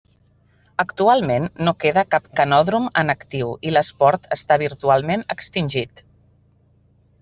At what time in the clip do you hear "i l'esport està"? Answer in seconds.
3.71-4.61